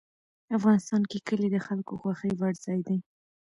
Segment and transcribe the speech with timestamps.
[0.57, 2.97] افغانستان کې کلي د خلکو خوښې وړ ځای دی.